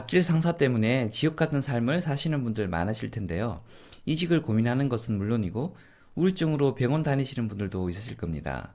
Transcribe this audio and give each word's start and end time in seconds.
갑질 0.00 0.24
상사 0.24 0.52
때문에 0.52 1.10
지옥 1.10 1.36
같은 1.36 1.60
삶을 1.60 2.00
사시는 2.00 2.42
분들 2.42 2.68
많으실 2.68 3.10
텐데요. 3.10 3.62
이직을 4.06 4.40
고민하는 4.40 4.88
것은 4.88 5.18
물론이고 5.18 5.76
우울증으로 6.14 6.74
병원 6.74 7.02
다니시는 7.02 7.48
분들도 7.48 7.90
있으실 7.90 8.16
겁니다. 8.16 8.72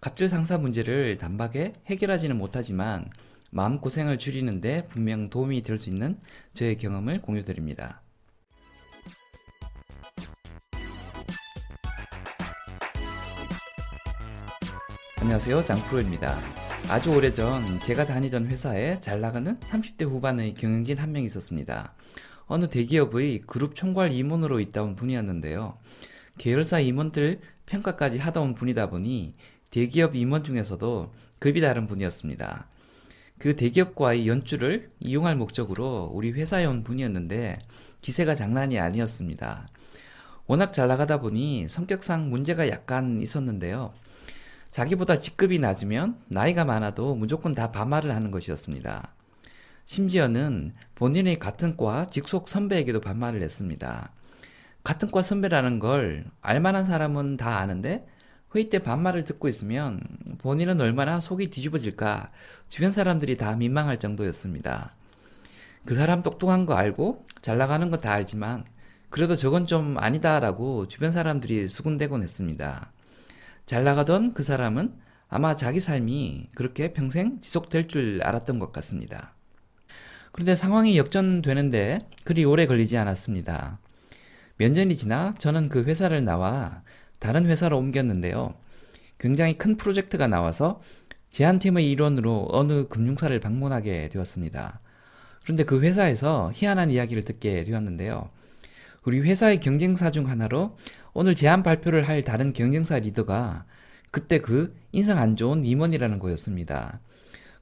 갑질 0.00 0.28
상사 0.28 0.58
문제를 0.58 1.18
단박에 1.18 1.72
해결하지는 1.86 2.38
못하지만 2.38 3.10
마음고생을 3.50 4.18
줄이는데 4.18 4.86
분명 4.86 5.30
도움이 5.30 5.62
될 5.62 5.80
수 5.80 5.90
있는 5.90 6.20
저의 6.54 6.78
경험을 6.78 7.22
공유드립니다. 7.22 8.00
안녕하세요. 15.20 15.60
장프로입니다. 15.64 16.61
아주 16.92 17.10
오래전 17.10 17.80
제가 17.80 18.04
다니던 18.04 18.48
회사에 18.48 19.00
잘 19.00 19.22
나가는 19.22 19.56
30대 19.56 20.04
후반의 20.04 20.52
경영진 20.52 20.98
한 20.98 21.10
명 21.10 21.24
있었습니다. 21.24 21.94
어느 22.44 22.68
대기업의 22.68 23.44
그룹 23.46 23.74
총괄 23.74 24.12
임원으로 24.12 24.60
있다 24.60 24.82
온 24.82 24.94
분이었는데요. 24.94 25.78
계열사 26.36 26.80
임원들 26.80 27.40
평가까지 27.64 28.18
하다 28.18 28.42
온 28.42 28.54
분이다 28.54 28.90
보니 28.90 29.34
대기업 29.70 30.16
임원 30.16 30.44
중에서도 30.44 31.14
급이 31.38 31.62
다른 31.62 31.86
분이었습니다. 31.86 32.66
그 33.38 33.56
대기업과의 33.56 34.28
연주를 34.28 34.90
이용할 35.00 35.34
목적으로 35.34 36.10
우리 36.12 36.30
회사에 36.32 36.66
온 36.66 36.84
분이었는데 36.84 37.58
기세가 38.02 38.34
장난이 38.34 38.78
아니었습니다. 38.78 39.66
워낙 40.46 40.74
잘 40.74 40.88
나가다 40.88 41.22
보니 41.22 41.68
성격상 41.68 42.28
문제가 42.28 42.68
약간 42.68 43.22
있었는데요. 43.22 43.94
자기보다 44.72 45.18
직급이 45.18 45.58
낮으면 45.58 46.16
나이가 46.28 46.64
많아도 46.64 47.14
무조건 47.14 47.54
다 47.54 47.70
반말을 47.70 48.12
하는 48.12 48.30
것이었습니다. 48.30 49.14
심지어는 49.84 50.72
본인의 50.94 51.38
같은 51.38 51.76
과 51.76 52.08
직속 52.08 52.48
선배에게도 52.48 53.00
반말을 53.00 53.42
했습니다. 53.42 54.10
같은 54.82 55.10
과 55.10 55.22
선배라는 55.22 55.78
걸 55.78 56.24
알만한 56.40 56.86
사람은 56.86 57.36
다 57.36 57.58
아는데 57.58 58.06
회의 58.54 58.70
때 58.70 58.78
반말을 58.78 59.24
듣고 59.24 59.48
있으면 59.48 60.00
본인은 60.38 60.80
얼마나 60.80 61.20
속이 61.20 61.50
뒤집어질까 61.50 62.30
주변 62.68 62.92
사람들이 62.92 63.36
다 63.36 63.54
민망할 63.54 63.98
정도였습니다. 63.98 64.92
그 65.84 65.94
사람 65.94 66.22
똑똑한 66.22 66.64
거 66.64 66.74
알고 66.74 67.26
잘 67.42 67.58
나가는 67.58 67.90
거 67.90 67.98
다 67.98 68.12
알지만 68.12 68.64
그래도 69.10 69.36
저건 69.36 69.66
좀 69.66 69.98
아니다라고 69.98 70.88
주변 70.88 71.12
사람들이 71.12 71.68
수군대곤 71.68 72.22
했습니다. 72.22 72.90
잘 73.72 73.84
나가던 73.84 74.34
그 74.34 74.42
사람은 74.42 74.92
아마 75.30 75.56
자기 75.56 75.80
삶이 75.80 76.50
그렇게 76.54 76.92
평생 76.92 77.40
지속될 77.40 77.88
줄 77.88 78.20
알았던 78.22 78.58
것 78.58 78.70
같습니다. 78.70 79.32
그런데 80.30 80.54
상황이 80.54 80.98
역전되는데 80.98 82.06
그리 82.24 82.44
오래 82.44 82.66
걸리지 82.66 82.98
않았습니다. 82.98 83.78
몇 84.58 84.72
년이 84.72 84.98
지나 84.98 85.34
저는 85.38 85.70
그 85.70 85.84
회사를 85.84 86.22
나와 86.22 86.82
다른 87.18 87.46
회사로 87.46 87.78
옮겼는데요. 87.78 88.52
굉장히 89.18 89.56
큰 89.56 89.78
프로젝트가 89.78 90.26
나와서 90.26 90.82
제한팀의 91.30 91.90
일원으로 91.90 92.48
어느 92.52 92.88
금융사를 92.88 93.40
방문하게 93.40 94.10
되었습니다. 94.10 94.80
그런데 95.44 95.64
그 95.64 95.80
회사에서 95.80 96.52
희한한 96.54 96.90
이야기를 96.90 97.24
듣게 97.24 97.62
되었는데요. 97.62 98.28
우리 99.04 99.20
회사의 99.20 99.60
경쟁사 99.60 100.10
중 100.10 100.28
하나로 100.28 100.76
오늘 101.12 101.34
제안 101.34 101.62
발표를 101.62 102.08
할 102.08 102.22
다른 102.22 102.52
경쟁사 102.52 102.98
리더가 102.98 103.64
그때 104.10 104.38
그 104.38 104.74
인상 104.92 105.18
안 105.18 105.36
좋은 105.36 105.64
임원이라는 105.64 106.18
거였습니다. 106.18 107.00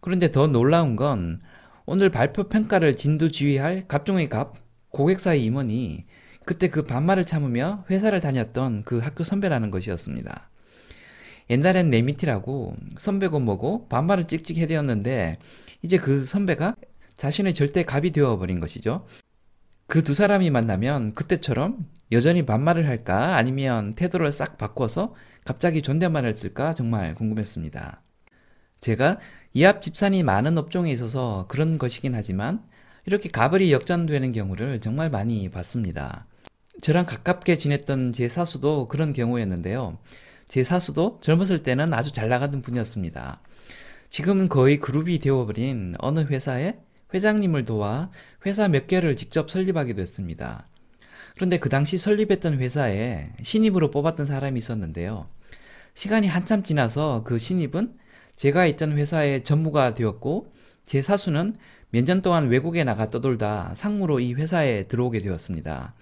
그런데 0.00 0.32
더 0.32 0.46
놀라운 0.46 0.96
건 0.96 1.40
오늘 1.86 2.10
발표 2.10 2.44
평가를 2.44 2.96
진두 2.96 3.30
지휘할 3.30 3.86
갑종의 3.88 4.28
갑 4.28 4.54
고객사의 4.90 5.42
임원이 5.44 6.04
그때 6.44 6.68
그 6.68 6.82
반말을 6.82 7.26
참으며 7.26 7.84
회사를 7.88 8.20
다녔던 8.20 8.82
그 8.84 8.98
학교 8.98 9.24
선배라는 9.24 9.70
것이었습니다. 9.70 10.50
옛날엔 11.48 11.90
내 11.90 12.02
밑이라고 12.02 12.76
선배고 12.98 13.40
뭐고 13.40 13.88
반말을 13.88 14.26
찍찍 14.26 14.58
해대었는데 14.58 15.38
이제 15.82 15.96
그 15.96 16.24
선배가 16.24 16.76
자신의 17.16 17.54
절대 17.54 17.84
갑이 17.84 18.10
되어버린 18.10 18.60
것이죠. 18.60 19.06
그 19.90 20.04
두 20.04 20.14
사람이 20.14 20.50
만나면 20.50 21.14
그때처럼 21.14 21.84
여전히 22.12 22.46
반말을 22.46 22.86
할까 22.86 23.34
아니면 23.34 23.94
태도를 23.94 24.30
싹 24.30 24.56
바꿔서 24.56 25.16
갑자기 25.44 25.82
존댓말을 25.82 26.36
쓸까 26.36 26.74
정말 26.74 27.16
궁금했습니다. 27.16 28.00
제가 28.80 29.18
이합 29.52 29.82
집산이 29.82 30.22
많은 30.22 30.56
업종에 30.58 30.92
있어서 30.92 31.46
그런 31.48 31.76
것이긴 31.76 32.14
하지만 32.14 32.60
이렇게 33.04 33.28
가벌이 33.28 33.72
역전되는 33.72 34.30
경우를 34.30 34.80
정말 34.80 35.10
많이 35.10 35.48
봤습니다. 35.50 36.28
저랑 36.82 37.04
가깝게 37.04 37.58
지냈던 37.58 38.12
제 38.12 38.28
사수도 38.28 38.86
그런 38.86 39.12
경우였는데요. 39.12 39.98
제 40.46 40.62
사수도 40.62 41.18
젊었을 41.20 41.64
때는 41.64 41.92
아주 41.94 42.12
잘 42.12 42.28
나가던 42.28 42.62
분이었습니다. 42.62 43.40
지금은 44.08 44.48
거의 44.48 44.78
그룹이 44.78 45.18
되어버린 45.18 45.96
어느 45.98 46.20
회사에 46.20 46.78
회장님을 47.12 47.64
도와 47.64 48.10
회사 48.46 48.68
몇 48.68 48.86
개를 48.86 49.16
직접 49.16 49.50
설립하기도 49.50 50.00
했습니다. 50.00 50.66
그런데 51.34 51.58
그 51.58 51.68
당시 51.68 51.98
설립했던 51.98 52.58
회사에 52.58 53.30
신입으로 53.42 53.90
뽑았던 53.90 54.26
사람이 54.26 54.58
있었는데요. 54.58 55.28
시간이 55.94 56.28
한참 56.28 56.62
지나서 56.62 57.22
그 57.24 57.38
신입은 57.38 57.94
제가 58.36 58.66
있던 58.66 58.92
회사의 58.96 59.44
전무가 59.44 59.94
되었고 59.94 60.52
제 60.84 61.02
사수는 61.02 61.56
몇 61.90 62.04
년 62.04 62.22
동안 62.22 62.48
외국에 62.48 62.84
나가 62.84 63.10
떠돌다 63.10 63.72
상무로 63.74 64.20
이 64.20 64.34
회사에 64.34 64.84
들어오게 64.84 65.18
되었습니다. 65.18 65.94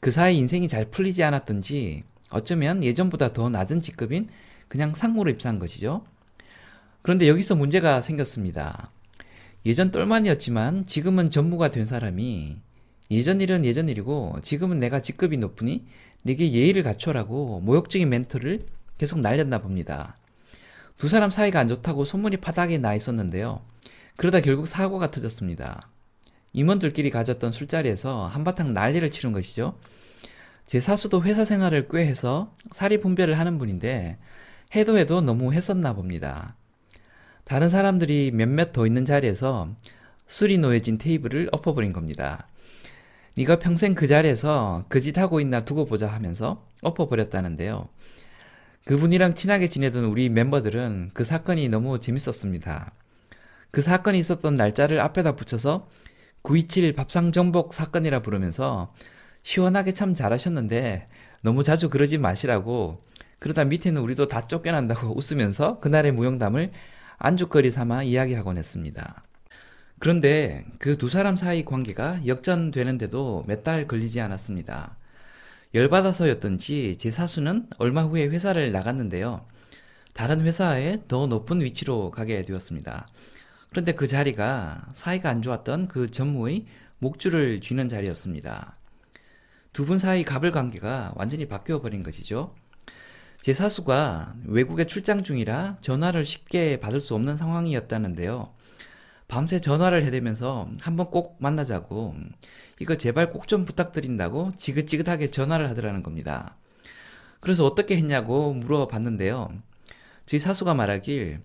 그 0.00 0.10
사이 0.10 0.36
인생이 0.36 0.66
잘 0.66 0.86
풀리지 0.86 1.22
않았던지 1.22 2.02
어쩌면 2.30 2.82
예전보다 2.82 3.32
더 3.32 3.48
낮은 3.48 3.80
직급인 3.82 4.28
그냥 4.66 4.94
상무로 4.94 5.30
입사한 5.30 5.58
것이죠. 5.58 6.04
그런데 7.02 7.28
여기서 7.28 7.54
문제가 7.54 8.02
생겼습니다. 8.02 8.90
예전 9.64 9.90
똘만이었지만 9.92 10.86
지금은 10.86 11.30
전무가 11.30 11.70
된 11.70 11.86
사람이 11.86 12.56
예전 13.12 13.40
일은 13.40 13.64
예전 13.64 13.88
일이고 13.88 14.38
지금은 14.42 14.80
내가 14.80 15.00
직급이 15.00 15.36
높으니 15.36 15.86
내게 16.22 16.52
예의를 16.52 16.82
갖춰라고 16.82 17.60
모욕적인 17.60 18.08
멘트를 18.08 18.60
계속 18.98 19.20
날렸나 19.20 19.58
봅니다. 19.58 20.16
두 20.96 21.08
사람 21.08 21.30
사이가 21.30 21.60
안 21.60 21.68
좋다고 21.68 22.04
소문이 22.04 22.38
파닥에 22.38 22.78
나 22.78 22.94
있었는데요. 22.94 23.60
그러다 24.16 24.40
결국 24.40 24.66
사고가 24.66 25.10
터졌습니다. 25.10 25.80
임원들끼리 26.52 27.10
가졌던 27.10 27.52
술자리에서 27.52 28.26
한바탕 28.26 28.72
난리를 28.74 29.10
치른 29.10 29.32
것이죠. 29.32 29.78
제 30.66 30.80
사수도 30.80 31.22
회사 31.22 31.44
생활을 31.44 31.88
꽤 31.88 32.06
해서 32.06 32.52
사리 32.72 33.00
분별을 33.00 33.38
하는 33.38 33.58
분인데 33.58 34.18
해도 34.74 34.96
해도 34.96 35.20
너무 35.20 35.52
했었나 35.52 35.92
봅니다. 35.92 36.56
다른 37.44 37.68
사람들이 37.68 38.30
몇몇 38.32 38.72
더 38.72 38.86
있는 38.86 39.04
자리에서 39.04 39.68
술이 40.26 40.58
놓여진 40.58 40.98
테이블을 40.98 41.48
엎어버린 41.52 41.92
겁니다. 41.92 42.46
네가 43.36 43.58
평생 43.58 43.94
그 43.94 44.06
자리에서 44.06 44.84
그 44.88 45.00
짓 45.00 45.18
하고 45.18 45.40
있나 45.40 45.64
두고 45.64 45.86
보자 45.86 46.08
하면서 46.08 46.64
엎어버렸다는데요. 46.82 47.88
그분이랑 48.84 49.34
친하게 49.34 49.68
지내던 49.68 50.04
우리 50.04 50.28
멤버들은 50.28 51.10
그 51.14 51.24
사건이 51.24 51.68
너무 51.68 52.00
재밌었습니다. 52.00 52.92
그 53.70 53.80
사건이 53.80 54.18
있었던 54.18 54.54
날짜를 54.54 55.00
앞에다 55.00 55.36
붙여서 55.36 55.88
927 56.42 56.94
밥상정복 56.94 57.72
사건이라 57.72 58.20
부르면서 58.22 58.92
시원하게 59.44 59.94
참 59.94 60.14
잘하셨는데 60.14 61.06
너무 61.42 61.62
자주 61.62 61.88
그러지 61.88 62.18
마시라고 62.18 63.02
그러다 63.38 63.64
밑에는 63.64 64.00
우리도 64.00 64.26
다 64.26 64.46
쫓겨난다고 64.46 65.14
웃으면서 65.18 65.80
그날의 65.80 66.12
무용담을 66.12 66.70
안주거리 67.24 67.70
삼아 67.70 68.02
이야기하곤 68.02 68.58
했습니다. 68.58 69.22
그런데 70.00 70.64
그 70.80 70.96
두 70.98 71.08
사람 71.08 71.36
사이 71.36 71.64
관계가 71.64 72.26
역전되는데도 72.26 73.44
몇 73.46 73.62
달 73.62 73.86
걸리지 73.86 74.20
않았습니다. 74.20 74.96
열받아서였던지 75.74 76.96
제 76.98 77.10
사수는 77.12 77.68
얼마 77.78 78.02
후에 78.02 78.26
회사를 78.26 78.72
나갔는데요. 78.72 79.46
다른 80.14 80.40
회사에 80.42 80.98
더 81.08 81.26
높은 81.28 81.60
위치로 81.62 82.10
가게 82.10 82.42
되었습니다. 82.42 83.06
그런데 83.70 83.92
그 83.94 84.08
자리가 84.08 84.88
사이가 84.92 85.30
안 85.30 85.40
좋았던 85.42 85.88
그 85.88 86.10
전무의 86.10 86.66
목줄을 86.98 87.60
쥐는 87.60 87.88
자리였습니다. 87.88 88.76
두 89.72 89.86
분 89.86 89.98
사이 89.98 90.24
갑을 90.24 90.50
관계가 90.50 91.12
완전히 91.16 91.46
바뀌어 91.46 91.80
버린 91.80 92.02
것이죠. 92.02 92.54
제 93.42 93.54
사수가 93.54 94.34
외국에 94.46 94.84
출장 94.84 95.24
중이라 95.24 95.78
전화를 95.80 96.24
쉽게 96.24 96.78
받을 96.78 97.00
수 97.00 97.14
없는 97.14 97.36
상황이었다는데요. 97.36 98.54
밤새 99.26 99.60
전화를 99.60 100.04
해대면서 100.04 100.68
한번 100.80 101.06
꼭 101.06 101.36
만나자고 101.40 102.14
이거 102.78 102.96
제발 102.96 103.32
꼭 103.32 103.46
좀 103.48 103.64
부탁드린다고 103.64 104.52
지긋지긋하게 104.56 105.30
전화를 105.30 105.68
하더라는 105.70 106.02
겁니다. 106.02 106.56
그래서 107.40 107.64
어떻게 107.66 107.96
했냐고 107.96 108.52
물어봤는데요. 108.54 109.50
제 110.26 110.38
사수가 110.38 110.74
말하길 110.74 111.40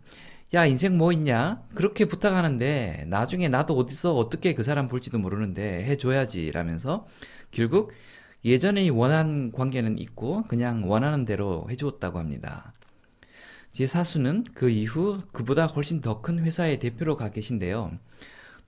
야, 0.53 0.65
인생 0.65 0.97
뭐 0.97 1.11
있냐? 1.11 1.63
그렇게 1.75 2.05
부탁하는데 2.05 3.05
나중에 3.07 3.49
나도 3.49 3.75
어디서 3.75 4.15
어떻게 4.15 4.53
그 4.53 4.63
사람 4.63 4.87
볼지도 4.87 5.17
모르는데 5.17 5.83
해줘야지 5.85 6.51
라면서 6.51 7.07
결국 7.51 7.91
예전에 8.45 8.87
원한 8.89 9.51
관계는 9.51 9.99
있고 9.99 10.43
그냥 10.43 10.89
원하는 10.89 11.25
대로 11.25 11.67
해주었다고 11.69 12.19
합니다. 12.19 12.73
제 13.71 13.85
사수는 13.85 14.45
그 14.53 14.69
이후 14.69 15.21
그보다 15.31 15.65
훨씬 15.67 16.01
더 16.01 16.21
큰 16.21 16.39
회사의 16.39 16.79
대표로 16.79 17.15
가 17.15 17.29
계신데요. 17.29 17.91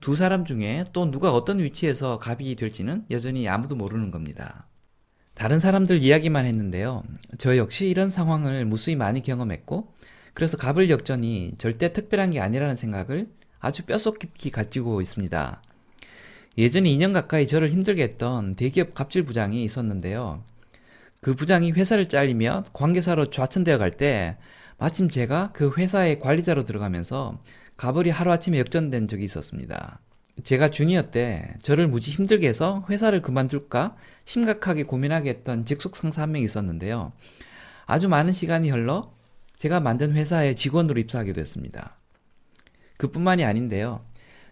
두 0.00 0.16
사람 0.16 0.44
중에 0.44 0.84
또 0.92 1.10
누가 1.10 1.32
어떤 1.32 1.58
위치에서 1.58 2.18
갑이 2.18 2.56
될지는 2.56 3.04
여전히 3.10 3.48
아무도 3.48 3.76
모르는 3.76 4.10
겁니다. 4.10 4.66
다른 5.34 5.58
사람들 5.58 6.02
이야기만 6.02 6.46
했는데요. 6.46 7.02
저 7.38 7.56
역시 7.56 7.88
이런 7.88 8.10
상황을 8.10 8.66
무수히 8.66 8.96
많이 8.96 9.22
경험했고 9.22 9.94
그래서 10.34 10.56
갑을 10.56 10.90
역전이 10.90 11.54
절대 11.58 11.92
특별한 11.92 12.30
게 12.32 12.40
아니라는 12.40 12.76
생각을 12.76 13.28
아주 13.58 13.84
뼛속 13.84 14.18
깊이 14.18 14.50
가지고 14.50 15.00
있습니다. 15.00 15.62
예전에 16.60 16.90
2년 16.90 17.14
가까이 17.14 17.46
저를 17.46 17.70
힘들게 17.70 18.02
했던 18.02 18.54
대기업 18.54 18.92
갑질 18.92 19.24
부장이 19.24 19.64
있었는데요. 19.64 20.44
그 21.22 21.34
부장이 21.34 21.72
회사를 21.72 22.10
잘리며 22.10 22.64
관계사로 22.74 23.30
좌천되어 23.30 23.78
갈 23.78 23.96
때 23.96 24.36
마침 24.76 25.08
제가 25.08 25.52
그 25.54 25.72
회사의 25.76 26.20
관리자로 26.20 26.66
들어가면서 26.66 27.38
갑을이 27.78 28.10
하루아침에 28.10 28.58
역전된 28.58 29.08
적이 29.08 29.24
있었습니다. 29.24 30.00
제가 30.44 30.70
주니어 30.70 31.10
때 31.10 31.54
저를 31.62 31.88
무지 31.88 32.10
힘들게 32.10 32.46
해서 32.46 32.84
회사를 32.90 33.22
그만둘까 33.22 33.96
심각하게 34.26 34.82
고민하게 34.82 35.30
했던 35.30 35.64
직속 35.64 35.96
상사 35.96 36.20
한명 36.20 36.42
있었는데요. 36.42 37.12
아주 37.86 38.10
많은 38.10 38.32
시간이 38.32 38.68
흘러 38.68 39.00
제가 39.56 39.80
만든 39.80 40.12
회사의 40.12 40.56
직원으로 40.56 41.00
입사하게 41.00 41.32
됐습니다. 41.32 41.96
그뿐만이 42.98 43.44
아닌데요. 43.44 44.04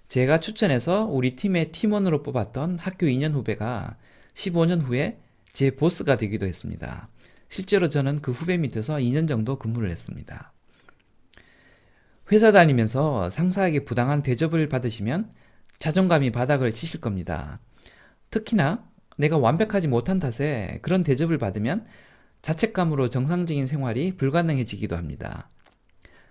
제가 0.08 0.40
추천해서 0.40 1.04
우리 1.04 1.36
팀의 1.36 1.70
팀원으로 1.70 2.22
뽑았던 2.22 2.78
학교 2.78 3.06
2년 3.06 3.32
후배가 3.32 3.96
15년 4.34 4.82
후에 4.82 5.18
제 5.52 5.70
보스가 5.70 6.16
되기도 6.16 6.46
했습니다. 6.46 7.08
실제로 7.48 7.88
저는 7.90 8.20
그 8.22 8.32
후배 8.32 8.56
밑에서 8.56 8.96
2년 8.96 9.28
정도 9.28 9.58
근무를 9.58 9.90
했습니다. 9.90 10.52
회사 12.32 12.52
다니면서 12.52 13.30
상사에게 13.30 13.84
부당한 13.84 14.22
대접을 14.22 14.68
받으시면 14.68 15.30
자존감이 15.78 16.30
바닥을 16.30 16.72
치실 16.72 17.00
겁니다. 17.00 17.60
특히나 18.30 18.88
내가 19.18 19.36
완벽하지 19.36 19.88
못한 19.88 20.18
탓에 20.18 20.78
그런 20.82 21.02
대접을 21.02 21.38
받으면 21.38 21.86
자책감으로 22.40 23.08
정상적인 23.08 23.66
생활이 23.66 24.16
불가능해지기도 24.16 24.96
합니다. 24.96 25.50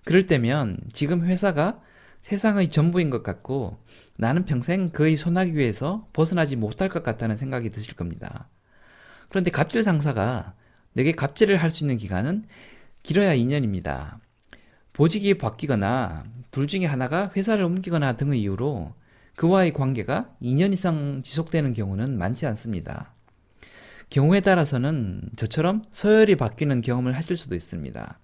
그럴 0.04 0.26
때면 0.26 0.80
지금 0.94 1.26
회사가 1.26 1.82
세상의 2.28 2.72
전부인 2.72 3.10
것 3.10 3.24
같고 3.24 3.78
나는 4.18 4.44
평생 4.44 4.90
그의 4.90 5.16
소나기 5.16 5.56
위에서 5.56 6.10
벗어나지 6.12 6.58
못할 6.58 6.90
것 6.90 7.02
같다는 7.02 7.38
생각이 7.38 7.70
드실 7.70 7.96
겁니다. 7.96 8.50
그런데 9.30 9.50
갑질 9.50 9.82
상사가 9.82 10.54
내게 10.92 11.14
갑질을 11.14 11.56
할 11.56 11.72
수 11.72 11.86
있는 11.86 11.96
기간은 11.96 12.44
길어야 13.02 13.34
2년입니다. 13.34 14.20
보직이 14.92 15.38
바뀌거나 15.38 16.26
둘 16.52 16.68
중에 16.68 16.86
하나가 16.86 17.32
회사를 17.34 17.64
옮기거나 17.64 18.18
등의 18.18 18.42
이유로 18.42 18.94
그와의 19.38 19.72
관계가 19.72 20.36
2년 20.42 20.74
이상 20.74 21.22
지속되는 21.24 21.74
경우는 21.74 22.18
많지 22.18 22.46
않습니다. 22.46 23.14
경우에 24.10 24.42
따라서는 24.42 25.22
저처럼 25.38 25.86
서열이 25.92 26.36
바뀌는 26.36 26.82
경험을 26.82 27.16
하실 27.16 27.38
수도 27.38 27.56
있습니다. 27.56 28.20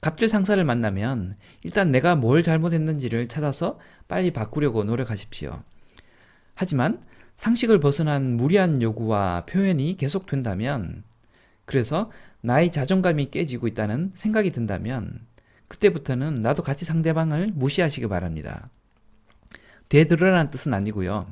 갑질 0.00 0.28
상사를 0.28 0.62
만나면 0.62 1.36
일단 1.62 1.90
내가 1.90 2.14
뭘 2.14 2.42
잘못했는지를 2.42 3.28
찾아서 3.28 3.78
빨리 4.06 4.30
바꾸려고 4.30 4.84
노력하십시오. 4.84 5.62
하지만 6.54 7.02
상식을 7.36 7.78
벗어난 7.80 8.36
무리한 8.36 8.82
요구와 8.82 9.44
표현이 9.46 9.96
계속된다면, 9.96 11.04
그래서 11.64 12.10
나의 12.40 12.72
자존감이 12.72 13.30
깨지고 13.30 13.68
있다는 13.68 14.12
생각이 14.14 14.50
든다면, 14.50 15.20
그때부터는 15.68 16.40
나도 16.40 16.62
같이 16.62 16.84
상대방을 16.84 17.52
무시하시기 17.54 18.08
바랍니다. 18.08 18.70
대들으라는 19.88 20.50
뜻은 20.50 20.74
아니고요. 20.74 21.26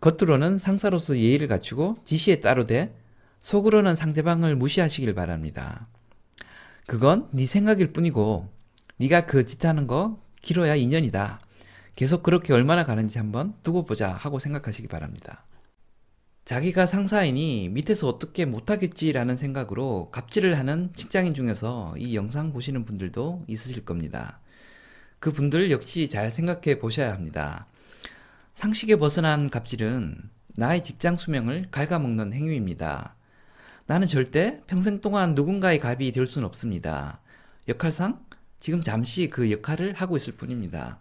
겉으로는 0.00 0.58
상사로서 0.58 1.16
예의를 1.16 1.48
갖추고 1.48 1.96
지시에 2.04 2.40
따르되 2.40 2.94
속으로는 3.40 3.94
상대방을 3.96 4.56
무시하시길 4.56 5.14
바랍니다. 5.14 5.86
그건 6.86 7.28
네 7.32 7.46
생각일 7.46 7.92
뿐이고 7.92 8.48
네가 8.98 9.26
그 9.26 9.44
짓 9.44 9.64
하는 9.64 9.86
거 9.86 10.22
길어야 10.40 10.76
2년이다. 10.76 11.38
계속 11.96 12.22
그렇게 12.22 12.52
얼마나 12.52 12.84
가는지 12.84 13.18
한번 13.18 13.54
두고 13.62 13.84
보자 13.84 14.12
하고 14.12 14.38
생각하시기 14.38 14.86
바랍니다. 14.88 15.44
자기가 16.44 16.86
상사이니 16.86 17.70
밑에서 17.70 18.06
어떻게 18.06 18.44
못하겠지라는 18.44 19.36
생각으로 19.36 20.10
갑질을 20.12 20.56
하는 20.58 20.92
직장인 20.94 21.34
중에서 21.34 21.94
이 21.98 22.14
영상 22.14 22.52
보시는 22.52 22.84
분들도 22.84 23.44
있으실 23.48 23.84
겁니다. 23.84 24.38
그 25.18 25.32
분들 25.32 25.72
역시 25.72 26.08
잘 26.08 26.30
생각해 26.30 26.78
보셔야 26.78 27.12
합니다. 27.12 27.66
상식에 28.54 28.96
벗어난 28.96 29.50
갑질은 29.50 30.30
나의 30.54 30.84
직장 30.84 31.16
수명을 31.16 31.68
갉아먹는 31.72 32.32
행위입니다. 32.32 33.15
나는 33.86 34.08
절대 34.08 34.60
평생 34.66 35.00
동안 35.00 35.34
누군가의 35.34 35.78
갑이 35.78 36.10
될 36.10 36.26
수는 36.26 36.44
없습니다. 36.46 37.20
역할상 37.68 38.20
지금 38.58 38.80
잠시 38.80 39.30
그 39.30 39.52
역할을 39.52 39.94
하고 39.94 40.16
있을 40.16 40.32
뿐입니다. 40.34 40.98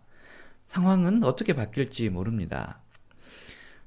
상황은 0.67 1.23
어떻게 1.23 1.53
바뀔지 1.53 2.09
모릅니다. 2.09 2.79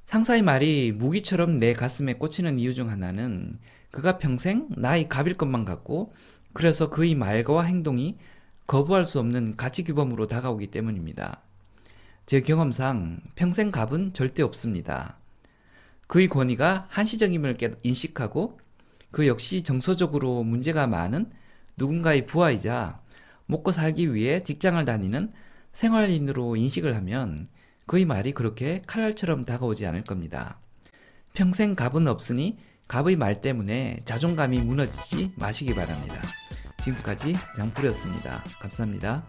상사의 0.05 0.43
말이 0.43 0.91
무기처럼 0.91 1.59
내 1.59 1.75
가슴에 1.75 2.15
꽂히는 2.15 2.59
이유 2.59 2.75
중 2.75 2.91
하나는 2.91 3.61
그가 3.93 4.19
평생 4.19 4.69
나의 4.71 5.09
갑일 5.09 5.35
것만 5.35 5.65
같고 5.65 6.13
그래서 6.53 6.91
그의 6.91 7.15
말과 7.15 7.63
행동이 7.63 8.17
거부할 8.67 9.05
수 9.05 9.21
없는 9.21 9.57
가치 9.57 9.85
규범으로 9.85 10.27
다가오기 10.27 10.69
때문입니다. 10.73 11.43
제 12.27 12.41
경험상 12.41 13.21
평생 13.37 13.71
갑은 13.71 14.13
절대 14.13 14.43
없습니다. 14.43 15.19
그의 16.09 16.27
권위가 16.29 16.87
한시적임을 16.89 17.57
인식하고 17.85 18.59
그 19.11 19.27
역시 19.27 19.63
정서적으로 19.63 20.43
문제가 20.43 20.87
많은 20.87 21.31
누군가의 21.77 22.27
부하이자 22.27 23.01
먹고 23.47 23.73
살기 23.73 24.15
위해 24.15 24.43
직장을 24.43 24.85
다니는 24.85 25.33
생활인으로 25.73 26.57
인식을 26.57 26.95
하면 26.97 27.49
그의 27.87 28.05
말이 28.05 28.33
그렇게 28.33 28.83
칼날처럼 28.87 29.45
다가오지 29.45 29.87
않을 29.87 30.03
겁니다. 30.03 30.61
평생 31.35 31.75
갑은 31.75 32.07
없으니 32.07 32.59
갑의 32.87 33.17
말 33.17 33.41
때문에 33.41 34.01
자존감이 34.05 34.59
무너지지 34.61 35.35
마시기 35.39 35.75
바랍니다. 35.75 36.21
지금까지 36.83 37.35
장풀이었습니다. 37.57 38.45
감사합니다. 38.61 39.25